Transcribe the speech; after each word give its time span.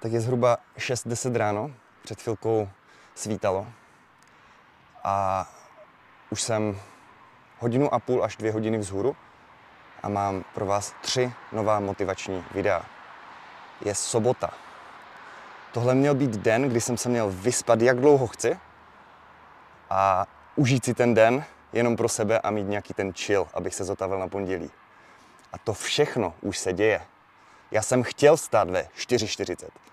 Tak 0.00 0.12
je 0.12 0.20
zhruba 0.20 0.58
6-10 0.78 1.36
ráno, 1.36 1.70
před 2.02 2.22
chvilkou 2.22 2.68
svítalo 3.14 3.66
a 5.04 5.46
už 6.30 6.42
jsem 6.42 6.80
hodinu 7.58 7.94
a 7.94 7.98
půl 7.98 8.24
až 8.24 8.36
dvě 8.36 8.52
hodiny 8.52 8.78
vzhůru 8.78 9.16
a 10.02 10.08
mám 10.08 10.44
pro 10.54 10.66
vás 10.66 10.94
tři 11.00 11.32
nová 11.52 11.80
motivační 11.80 12.44
videa. 12.50 12.84
Je 13.80 13.94
sobota. 13.94 14.50
Tohle 15.72 15.94
měl 15.94 16.14
být 16.14 16.30
den, 16.30 16.68
kdy 16.68 16.80
jsem 16.80 16.96
se 16.96 17.08
měl 17.08 17.30
vyspat, 17.30 17.80
jak 17.80 18.00
dlouho 18.00 18.26
chci 18.26 18.58
a 19.90 20.26
užít 20.56 20.84
si 20.84 20.94
ten 20.94 21.14
den 21.14 21.44
jenom 21.72 21.96
pro 21.96 22.08
sebe 22.08 22.40
a 22.40 22.50
mít 22.50 22.64
nějaký 22.64 22.94
ten 22.94 23.12
chill, 23.12 23.48
abych 23.54 23.74
se 23.74 23.84
zotavil 23.84 24.18
na 24.18 24.28
pondělí. 24.28 24.70
A 25.52 25.58
to 25.58 25.72
všechno 25.72 26.34
už 26.40 26.58
se 26.58 26.72
děje. 26.72 27.06
Já 27.70 27.82
jsem 27.82 28.02
chtěl 28.02 28.36
stát 28.36 28.70
ve 28.70 28.82
4.40. 28.82 29.89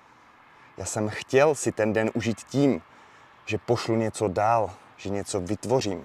Já 0.78 0.86
jsem 0.86 1.10
chtěl 1.10 1.56
si 1.56 1.72
ten 1.72 1.94
den 1.94 2.12
užít 2.14 2.44
tím, 2.44 2.82
že 3.46 3.58
pošlu 3.58 3.96
něco 3.96 4.28
dál, 4.28 4.72
že 4.98 5.10
něco 5.10 5.40
vytvořím. 5.40 6.04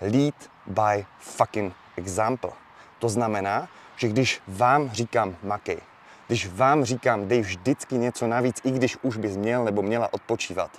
Lead 0.00 0.34
by 0.66 1.06
fucking 1.18 1.74
example. 1.96 2.50
To 2.98 3.08
znamená, 3.08 3.68
že 3.96 4.08
když 4.08 4.42
vám 4.48 4.90
říkám 4.90 5.36
makej, 5.42 5.78
když 6.26 6.48
vám 6.48 6.84
říkám 6.84 7.28
dej 7.28 7.40
vždycky 7.40 7.98
něco 7.98 8.26
navíc, 8.26 8.60
i 8.64 8.70
když 8.70 8.96
už 9.02 9.16
bys 9.16 9.36
měl 9.36 9.64
nebo 9.64 9.82
měla 9.82 10.12
odpočívat, 10.12 10.70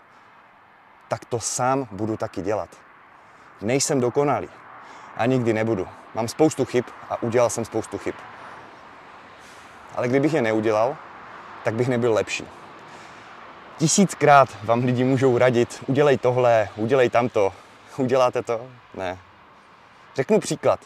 tak 1.08 1.26
to 1.26 1.40
sám 1.40 1.88
budu 1.92 2.18
taky 2.18 2.42
dělat. 2.42 2.70
Nejsem 3.62 4.02
dokonalý 4.02 4.50
a 5.18 5.26
nikdy 5.26 5.54
nebudu. 5.54 5.88
Mám 6.14 6.28
spoustu 6.28 6.66
chyb 6.66 6.86
a 7.10 7.24
udělal 7.24 7.50
jsem 7.50 7.66
spoustu 7.66 7.98
chyb. 7.98 8.16
Ale 9.96 10.08
kdybych 10.08 10.34
je 10.34 10.42
neudělal, 10.42 10.98
tak 11.64 11.74
bych 11.74 11.88
nebyl 11.88 12.14
lepší. 12.14 12.48
Tisíckrát 13.78 14.64
vám 14.64 14.84
lidi 14.84 15.04
můžou 15.04 15.38
radit, 15.38 15.84
udělej 15.88 16.18
tohle, 16.18 16.70
udělej 16.76 17.10
tamto. 17.10 17.54
Uděláte 17.98 18.42
to? 18.42 18.68
Ne. 18.94 19.18
Řeknu 20.16 20.40
příklad. 20.40 20.80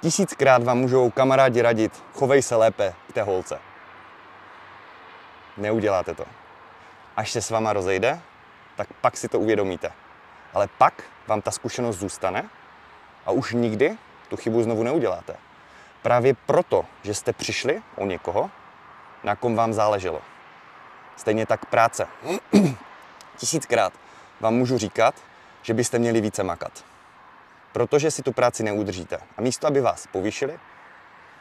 Tisíckrát 0.00 0.62
vám 0.62 0.78
můžou 0.78 1.10
kamarádi 1.10 1.62
radit, 1.62 2.04
chovej 2.14 2.42
se 2.42 2.56
lépe 2.56 2.94
k 3.08 3.12
té 3.12 3.22
holce. 3.22 3.58
Neuděláte 5.56 6.14
to. 6.14 6.24
Až 7.16 7.30
se 7.30 7.42
s 7.42 7.50
váma 7.50 7.72
rozejde, 7.72 8.20
tak 8.76 8.88
pak 9.00 9.16
si 9.16 9.28
to 9.28 9.40
uvědomíte. 9.40 9.92
Ale 10.54 10.68
pak 10.78 11.02
vám 11.26 11.42
ta 11.42 11.50
zkušenost 11.50 11.96
zůstane 11.96 12.48
a 13.26 13.30
už 13.30 13.52
nikdy 13.52 13.96
tu 14.28 14.36
chybu 14.36 14.62
znovu 14.62 14.82
neuděláte. 14.82 15.36
Právě 16.02 16.34
proto, 16.46 16.84
že 17.02 17.14
jste 17.14 17.32
přišli 17.32 17.82
o 17.96 18.06
někoho, 18.06 18.50
na 19.24 19.36
kom 19.36 19.56
vám 19.56 19.72
záleželo. 19.72 20.31
Stejně 21.16 21.46
tak 21.46 21.66
práce. 21.66 22.06
Tisíckrát 23.36 23.92
vám 24.40 24.54
můžu 24.54 24.78
říkat, 24.78 25.14
že 25.62 25.74
byste 25.74 25.98
měli 25.98 26.20
více 26.20 26.42
makat. 26.42 26.84
Protože 27.72 28.10
si 28.10 28.22
tu 28.22 28.32
práci 28.32 28.62
neudržíte. 28.62 29.18
A 29.36 29.40
místo, 29.40 29.66
aby 29.66 29.80
vás 29.80 30.06
povýšili, 30.06 30.58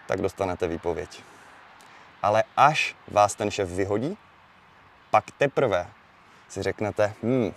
tak 0.08 0.22
dostanete 0.22 0.68
výpověď. 0.68 1.24
Ale 2.22 2.44
až 2.58 2.96
vás 3.08 3.36
ten 3.36 3.52
šéf 3.52 3.70
vyhodí, 3.70 4.18
pak 5.10 5.32
teprve 5.38 5.88
si 6.50 6.64
řeknete, 6.64 7.14
hm, 7.24 7.54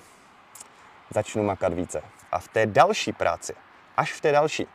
začnu 1.10 1.42
makat 1.42 1.72
více. 1.72 2.02
A 2.32 2.38
v 2.38 2.48
té 2.48 2.66
další 2.66 3.12
práci, 3.12 3.54
až 3.96 4.12
v 4.12 4.20
té 4.20 4.32
další, 4.32 4.66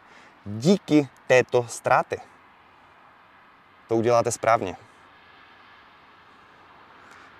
díky 0.46 1.10
této 1.28 1.68
ztráty, 1.68 2.22
to 3.88 3.96
uděláte 3.96 4.32
správně. 4.32 4.76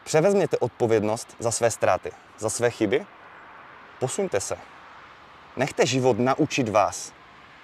Převezměte 0.10 0.58
odpovědnost 0.58 1.36
za 1.40 1.52
své 1.52 1.72
ztráty, 1.72 2.12
za 2.38 2.50
své 2.50 2.70
chyby, 2.70 3.06
posuňte 4.00 4.40
se. 4.40 4.58
Nechte 5.58 5.86
život 5.86 6.20
naučit 6.20 6.70
vás 6.70 7.14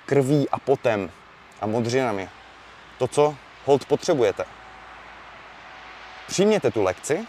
krví 0.06 0.50
a 0.50 0.59
potem 0.59 1.11
a 1.61 1.67
modřinami 1.67 2.29
to, 2.97 3.07
co 3.07 3.35
hold 3.66 3.85
potřebujete. 3.85 4.45
Přijměte 6.28 6.72
tu 6.72 6.84
lekci, 6.84 7.28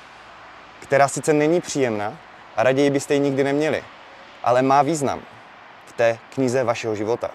která 0.81 1.09
sice 1.09 1.33
není 1.33 1.61
příjemná 1.61 2.19
a 2.57 2.63
raději 2.63 2.91
byste 2.91 3.15
ji 3.15 3.21
nikdy 3.21 3.45
neměli, 3.45 3.85
ale 4.43 4.63
má 4.63 4.83
význam 4.83 5.23
v 5.87 5.93
té 5.93 6.19
knize 6.35 6.65
vašeho 6.65 6.97
života. 6.97 7.31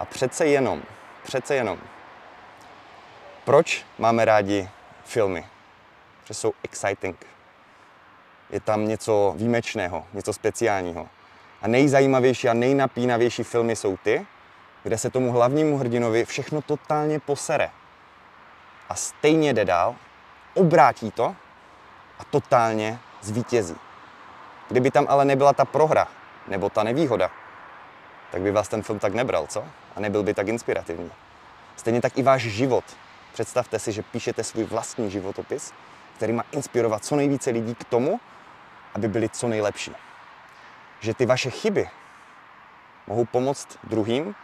A 0.00 0.04
přece 0.04 0.46
jenom, 0.46 0.82
přece 1.22 1.54
jenom, 1.54 1.78
proč 3.44 3.84
máme 3.98 4.24
rádi 4.24 4.68
filmy? 5.04 5.55
Protože 6.26 6.34
jsou 6.34 6.52
exciting. 6.62 7.26
Je 8.50 8.60
tam 8.60 8.88
něco 8.88 9.34
výjimečného, 9.36 10.06
něco 10.12 10.32
speciálního. 10.32 11.08
A 11.62 11.68
nejzajímavější 11.68 12.48
a 12.48 12.54
nejnapínavější 12.54 13.42
filmy 13.42 13.76
jsou 13.76 13.96
ty, 13.96 14.26
kde 14.82 14.98
se 14.98 15.10
tomu 15.10 15.32
hlavnímu 15.32 15.78
hrdinovi 15.78 16.24
všechno 16.24 16.62
totálně 16.62 17.20
posere. 17.20 17.70
A 18.88 18.94
stejně 18.94 19.54
jde 19.54 19.64
dál, 19.64 19.94
obrátí 20.54 21.10
to 21.10 21.36
a 22.18 22.24
totálně 22.30 22.98
zvítězí. 23.22 23.76
Kdyby 24.68 24.90
tam 24.90 25.06
ale 25.08 25.24
nebyla 25.24 25.52
ta 25.52 25.64
prohra, 25.64 26.08
nebo 26.48 26.70
ta 26.70 26.82
nevýhoda, 26.82 27.30
tak 28.32 28.42
by 28.42 28.50
vás 28.50 28.68
ten 28.68 28.82
film 28.82 28.98
tak 28.98 29.14
nebral, 29.14 29.46
co? 29.46 29.64
A 29.96 30.00
nebyl 30.00 30.22
by 30.22 30.34
tak 30.34 30.48
inspirativní. 30.48 31.10
Stejně 31.76 32.00
tak 32.00 32.18
i 32.18 32.22
váš 32.22 32.42
život. 32.42 32.84
Představte 33.32 33.78
si, 33.78 33.92
že 33.92 34.02
píšete 34.02 34.44
svůj 34.44 34.64
vlastní 34.64 35.10
životopis, 35.10 35.72
který 36.16 36.32
má 36.32 36.44
inspirovat 36.52 37.04
co 37.04 37.16
nejvíce 37.16 37.50
lidí 37.50 37.74
k 37.74 37.84
tomu, 37.84 38.20
aby 38.94 39.08
byli 39.08 39.28
co 39.28 39.48
nejlepší. 39.48 39.92
Že 41.00 41.14
ty 41.14 41.26
vaše 41.26 41.50
chyby 41.50 41.90
mohou 43.06 43.24
pomoct 43.24 43.78
druhým, 43.84 44.34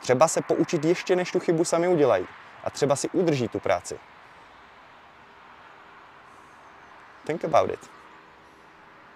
třeba 0.00 0.28
se 0.28 0.42
poučit 0.42 0.84
ještě, 0.84 1.16
než 1.16 1.32
tu 1.32 1.40
chybu 1.40 1.64
sami 1.64 1.88
udělají. 1.88 2.26
A 2.64 2.70
třeba 2.70 2.96
si 2.96 3.08
udrží 3.08 3.48
tu 3.48 3.60
práci. 3.60 3.98
Think 7.24 7.44
about 7.44 7.70
it. 7.70 7.90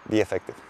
Be 0.06 0.20
effective. 0.20 0.69